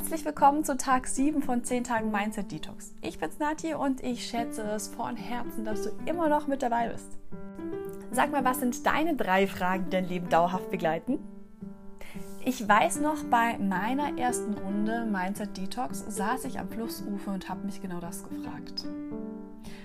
Herzlich 0.00 0.24
willkommen 0.24 0.64
zu 0.64 0.78
Tag 0.78 1.06
7 1.06 1.42
von 1.42 1.62
10 1.62 1.84
Tagen 1.84 2.10
Mindset 2.10 2.50
Detox. 2.50 2.94
Ich 3.02 3.18
bin's 3.18 3.38
Nati 3.38 3.74
und 3.74 4.02
ich 4.02 4.26
schätze 4.26 4.62
es 4.62 4.88
von 4.88 5.14
Herzen, 5.14 5.66
dass 5.66 5.82
du 5.82 5.90
immer 6.06 6.30
noch 6.30 6.46
mit 6.46 6.62
dabei 6.62 6.88
bist. 6.88 7.18
Sag 8.10 8.32
mal, 8.32 8.42
was 8.42 8.60
sind 8.60 8.86
deine 8.86 9.14
drei 9.14 9.46
Fragen, 9.46 9.84
die 9.84 9.90
dein 9.90 10.08
Leben 10.08 10.30
dauerhaft 10.30 10.70
begleiten? 10.70 11.18
Ich 12.42 12.66
weiß 12.66 13.02
noch, 13.02 13.24
bei 13.24 13.58
meiner 13.58 14.18
ersten 14.18 14.54
Runde 14.54 15.04
Mindset 15.04 15.58
Detox 15.58 16.02
saß 16.08 16.46
ich 16.46 16.58
am 16.58 16.70
Flussufer 16.70 17.34
und 17.34 17.50
habe 17.50 17.66
mich 17.66 17.82
genau 17.82 18.00
das 18.00 18.24
gefragt. 18.26 18.86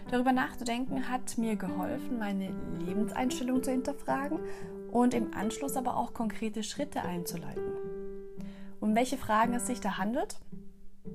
Darüber 0.09 0.31
nachzudenken 0.31 1.09
hat 1.09 1.37
mir 1.37 1.57
geholfen, 1.57 2.19
meine 2.19 2.51
Lebenseinstellung 2.79 3.61
zu 3.61 3.71
hinterfragen 3.71 4.39
und 4.93 5.13
im 5.13 5.33
Anschluss 5.33 5.75
aber 5.75 5.97
auch 5.97 6.13
konkrete 6.13 6.63
Schritte 6.63 7.01
einzuleiten. 7.01 7.84
Um 8.85 8.93
welche 8.93 9.17
Fragen 9.17 9.55
es 9.55 9.65
sich 9.65 9.81
da 9.81 9.97
handelt, 9.97 10.37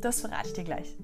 das 0.01 0.23
verrate 0.23 0.48
ich 0.48 0.55
dir 0.55 0.65
gleich. 0.65 0.98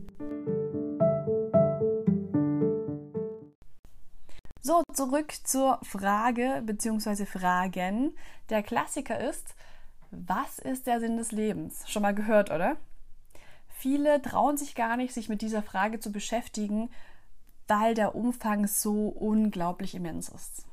So, 4.60 4.82
zurück 4.92 5.32
zur 5.44 5.78
Frage 5.84 6.64
bzw. 6.66 7.24
Fragen. 7.24 8.16
Der 8.50 8.64
Klassiker 8.64 9.20
ist, 9.20 9.54
was 10.10 10.58
ist 10.58 10.88
der 10.88 10.98
Sinn 10.98 11.16
des 11.16 11.30
Lebens? 11.30 11.88
Schon 11.88 12.02
mal 12.02 12.16
gehört, 12.16 12.50
oder? 12.50 12.76
Viele 13.68 14.20
trauen 14.20 14.56
sich 14.56 14.74
gar 14.74 14.96
nicht, 14.96 15.14
sich 15.14 15.28
mit 15.28 15.42
dieser 15.42 15.62
Frage 15.62 16.00
zu 16.00 16.10
beschäftigen, 16.10 16.90
weil 17.68 17.94
der 17.94 18.16
Umfang 18.16 18.66
so 18.66 19.06
unglaublich 19.06 19.94
immens 19.94 20.30
ist. 20.30 20.66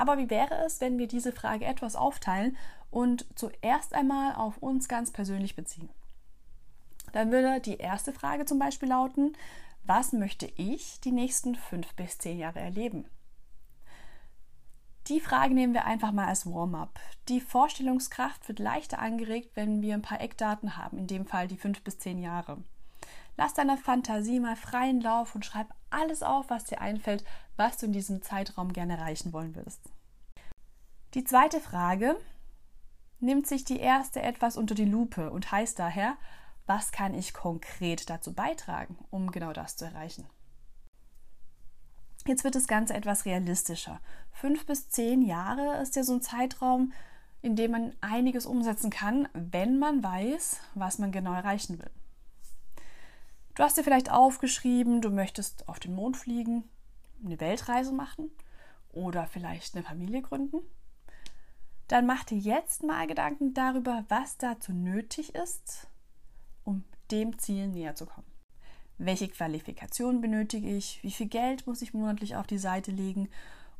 Aber 0.00 0.16
wie 0.16 0.30
wäre 0.30 0.54
es, 0.64 0.80
wenn 0.80 0.96
wir 0.96 1.06
diese 1.06 1.30
Frage 1.30 1.66
etwas 1.66 1.94
aufteilen 1.94 2.56
und 2.90 3.26
zuerst 3.34 3.92
einmal 3.92 4.34
auf 4.34 4.56
uns 4.56 4.88
ganz 4.88 5.10
persönlich 5.10 5.56
beziehen? 5.56 5.90
Dann 7.12 7.30
würde 7.30 7.60
die 7.60 7.76
erste 7.76 8.14
Frage 8.14 8.46
zum 8.46 8.58
Beispiel 8.58 8.88
lauten, 8.88 9.36
was 9.84 10.14
möchte 10.14 10.50
ich 10.56 11.00
die 11.00 11.12
nächsten 11.12 11.54
fünf 11.54 11.92
bis 11.96 12.16
zehn 12.16 12.38
Jahre 12.38 12.60
erleben? 12.60 13.04
Die 15.08 15.20
Frage 15.20 15.52
nehmen 15.52 15.74
wir 15.74 15.84
einfach 15.84 16.12
mal 16.12 16.28
als 16.28 16.46
Warm-up. 16.46 16.98
Die 17.28 17.42
Vorstellungskraft 17.42 18.48
wird 18.48 18.58
leichter 18.58 19.00
angeregt, 19.00 19.50
wenn 19.54 19.82
wir 19.82 19.92
ein 19.92 20.00
paar 20.00 20.22
Eckdaten 20.22 20.78
haben, 20.78 20.96
in 20.96 21.08
dem 21.08 21.26
Fall 21.26 21.46
die 21.46 21.58
fünf 21.58 21.82
bis 21.82 21.98
zehn 21.98 22.22
Jahre. 22.22 22.56
Lass 23.36 23.52
deiner 23.52 23.76
Fantasie 23.76 24.40
mal 24.40 24.56
freien 24.56 25.02
Lauf 25.02 25.34
und 25.34 25.44
schreib 25.44 25.74
alles 25.90 26.22
auf, 26.22 26.50
was 26.50 26.64
dir 26.64 26.80
einfällt, 26.80 27.24
was 27.56 27.76
du 27.76 27.86
in 27.86 27.92
diesem 27.92 28.22
Zeitraum 28.22 28.72
gerne 28.72 28.96
erreichen 28.96 29.32
wollen 29.32 29.54
würdest. 29.54 29.80
Die 31.14 31.24
zweite 31.24 31.60
Frage 31.60 32.16
nimmt 33.18 33.46
sich 33.46 33.64
die 33.64 33.78
erste 33.78 34.22
etwas 34.22 34.56
unter 34.56 34.74
die 34.74 34.84
Lupe 34.84 35.30
und 35.30 35.50
heißt 35.50 35.78
daher, 35.78 36.16
was 36.66 36.92
kann 36.92 37.14
ich 37.14 37.34
konkret 37.34 38.08
dazu 38.08 38.32
beitragen, 38.32 38.96
um 39.10 39.30
genau 39.30 39.52
das 39.52 39.76
zu 39.76 39.84
erreichen? 39.84 40.26
Jetzt 42.26 42.44
wird 42.44 42.54
das 42.54 42.68
Ganze 42.68 42.94
etwas 42.94 43.24
realistischer. 43.24 44.00
Fünf 44.30 44.66
bis 44.66 44.88
zehn 44.88 45.22
Jahre 45.22 45.80
ist 45.82 45.96
ja 45.96 46.04
so 46.04 46.12
ein 46.12 46.22
Zeitraum, 46.22 46.92
in 47.42 47.56
dem 47.56 47.70
man 47.70 47.92
einiges 48.00 48.46
umsetzen 48.46 48.90
kann, 48.90 49.28
wenn 49.32 49.78
man 49.78 50.02
weiß, 50.02 50.60
was 50.74 50.98
man 50.98 51.10
genau 51.10 51.32
erreichen 51.32 51.78
will. 51.78 51.90
Du 53.60 53.66
hast 53.66 53.76
dir 53.76 53.84
vielleicht 53.84 54.10
aufgeschrieben, 54.10 55.02
du 55.02 55.10
möchtest 55.10 55.68
auf 55.68 55.78
den 55.78 55.94
Mond 55.94 56.16
fliegen, 56.16 56.64
eine 57.22 57.38
Weltreise 57.40 57.92
machen 57.92 58.30
oder 58.90 59.26
vielleicht 59.26 59.74
eine 59.74 59.84
Familie 59.84 60.22
gründen. 60.22 60.62
Dann 61.86 62.06
mach 62.06 62.24
dir 62.24 62.38
jetzt 62.38 62.82
mal 62.82 63.06
Gedanken 63.06 63.52
darüber, 63.52 64.06
was 64.08 64.38
dazu 64.38 64.72
nötig 64.72 65.34
ist, 65.34 65.88
um 66.64 66.84
dem 67.10 67.38
Ziel 67.38 67.68
näher 67.68 67.94
zu 67.94 68.06
kommen. 68.06 68.26
Welche 68.96 69.28
Qualifikation 69.28 70.22
benötige 70.22 70.74
ich? 70.74 71.02
Wie 71.02 71.10
viel 71.10 71.28
Geld 71.28 71.66
muss 71.66 71.82
ich 71.82 71.92
monatlich 71.92 72.36
auf 72.36 72.46
die 72.46 72.56
Seite 72.56 72.92
legen? 72.92 73.28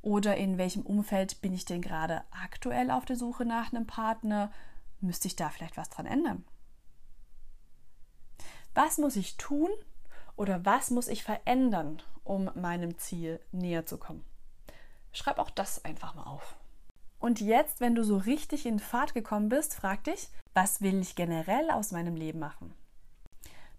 Oder 0.03 0.37
in 0.37 0.59
welchem 0.59 0.83
Umfeld 0.83 1.41
bin 1.41 1.55
ich 1.55 1.65
denn 1.65 1.81
gerade 1.81 2.23
aktuell 2.33 2.91
auf 2.91 3.07
der 3.07 3.17
Suche 3.17 3.47
nach 3.47 3.73
einem 3.73 3.87
Partner? 3.87 4.53
Müsste 5.01 5.27
ich 5.27 5.37
da 5.37 5.49
vielleicht 5.49 5.79
was 5.79 5.89
dran 5.89 6.05
ändern? 6.05 6.45
Was 8.75 8.99
muss 8.99 9.17
ich 9.17 9.37
tun 9.37 9.71
oder 10.37 10.65
was 10.65 10.91
muss 10.91 11.09
ich 11.09 11.25
verändern, 11.25 12.03
um 12.25 12.51
meinem 12.55 12.97
Ziel 12.99 13.41
näher 13.53 13.85
zu 13.87 13.99
kommen? 13.99 14.25
Schreib 15.13 15.39
auch 15.39 15.51
das 15.51 15.85
einfach 15.85 16.15
mal 16.15 16.25
auf. 16.25 16.57
Und 17.19 17.41
jetzt, 17.41 17.81
wenn 17.81 17.95
du 17.95 18.05
so 18.05 18.17
richtig 18.17 18.65
in 18.65 18.79
Fahrt 18.79 19.13
gekommen 19.13 19.49
bist, 19.49 19.75
frag 19.75 20.05
dich, 20.05 20.29
was 20.55 20.81
will 20.81 21.01
ich 21.01 21.17
generell 21.17 21.71
aus 21.71 21.91
meinem 21.91 22.17
Leben 22.17 22.39
machen? 22.39 22.75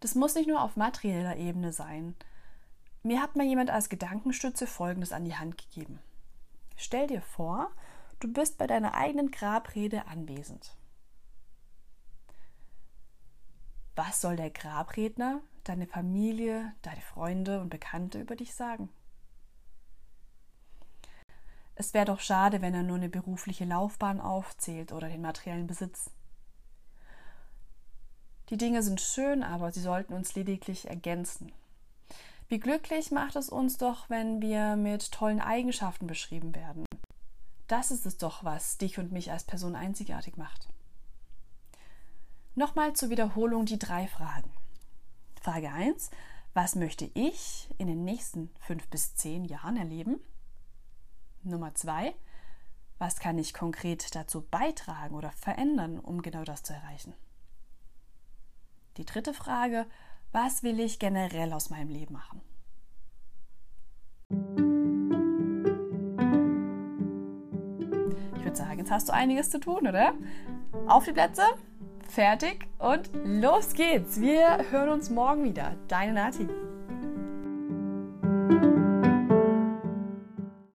Das 0.01 0.15
muss 0.15 0.35
nicht 0.35 0.47
nur 0.47 0.61
auf 0.61 0.75
materieller 0.75 1.37
Ebene 1.37 1.71
sein. 1.71 2.15
Mir 3.03 3.21
hat 3.21 3.35
mal 3.35 3.45
jemand 3.45 3.69
als 3.69 3.89
Gedankenstütze 3.89 4.67
Folgendes 4.67 5.11
an 5.11 5.25
die 5.25 5.35
Hand 5.35 5.57
gegeben. 5.57 5.99
Stell 6.75 7.07
dir 7.07 7.21
vor, 7.21 7.71
du 8.19 8.31
bist 8.31 8.57
bei 8.57 8.67
deiner 8.67 8.93
eigenen 8.93 9.31
Grabrede 9.31 10.05
anwesend. 10.07 10.75
Was 13.95 14.21
soll 14.21 14.35
der 14.35 14.49
Grabredner, 14.49 15.41
deine 15.63 15.87
Familie, 15.87 16.73
deine 16.81 17.01
Freunde 17.01 17.59
und 17.61 17.69
Bekannte 17.69 18.19
über 18.19 18.35
dich 18.35 18.53
sagen? 18.53 18.89
Es 21.75 21.93
wäre 21.93 22.05
doch 22.05 22.19
schade, 22.19 22.61
wenn 22.61 22.73
er 22.73 22.83
nur 22.83 22.97
eine 22.97 23.09
berufliche 23.09 23.65
Laufbahn 23.65 24.21
aufzählt 24.21 24.91
oder 24.91 25.09
den 25.09 25.21
materiellen 25.21 25.67
Besitz. 25.67 26.11
Die 28.49 28.57
Dinge 28.57 28.83
sind 28.83 29.01
schön, 29.01 29.43
aber 29.43 29.71
sie 29.71 29.81
sollten 29.81 30.13
uns 30.13 30.35
lediglich 30.35 30.87
ergänzen. 30.89 31.51
Wie 32.49 32.59
glücklich 32.59 33.11
macht 33.11 33.37
es 33.37 33.49
uns 33.49 33.77
doch, 33.77 34.09
wenn 34.09 34.41
wir 34.41 34.75
mit 34.75 35.11
tollen 35.11 35.39
Eigenschaften 35.39 36.05
beschrieben 36.05 36.53
werden. 36.53 36.85
Das 37.67 37.91
ist 37.91 38.05
es 38.05 38.17
doch, 38.17 38.43
was 38.43 38.77
dich 38.77 38.99
und 38.99 39.13
mich 39.13 39.31
als 39.31 39.45
Person 39.45 39.75
einzigartig 39.75 40.35
macht. 40.35 40.67
Nochmal 42.61 42.93
zur 42.93 43.09
Wiederholung 43.09 43.65
die 43.65 43.79
drei 43.79 44.05
Fragen. 44.05 44.51
Frage 45.41 45.71
1. 45.71 46.11
Was 46.53 46.75
möchte 46.75 47.09
ich 47.15 47.67
in 47.79 47.87
den 47.87 48.03
nächsten 48.03 48.51
fünf 48.59 48.87
bis 48.89 49.15
zehn 49.15 49.45
Jahren 49.45 49.77
erleben? 49.77 50.19
Nummer 51.41 51.73
2. 51.73 52.13
Was 52.99 53.19
kann 53.19 53.39
ich 53.39 53.55
konkret 53.55 54.13
dazu 54.13 54.41
beitragen 54.43 55.15
oder 55.15 55.31
verändern, 55.31 55.97
um 55.97 56.21
genau 56.21 56.43
das 56.43 56.61
zu 56.61 56.73
erreichen? 56.73 57.15
Die 58.97 59.05
dritte 59.05 59.33
Frage. 59.33 59.87
Was 60.31 60.61
will 60.61 60.79
ich 60.79 60.99
generell 60.99 61.53
aus 61.53 61.71
meinem 61.71 61.89
Leben 61.89 62.13
machen? 62.13 62.41
Ich 68.35 68.43
würde 68.43 68.55
sagen, 68.55 68.77
jetzt 68.77 68.91
hast 68.91 69.09
du 69.09 69.13
einiges 69.13 69.49
zu 69.49 69.59
tun, 69.59 69.87
oder? 69.87 70.13
Auf 70.85 71.05
die 71.05 71.13
Plätze, 71.13 71.41
fertig 72.11 72.67
und 72.77 73.09
los 73.23 73.73
geht's. 73.73 74.19
Wir 74.19 74.65
hören 74.69 74.89
uns 74.89 75.09
morgen 75.09 75.43
wieder. 75.45 75.75
Deine 75.87 76.13
Nati. 76.13 76.47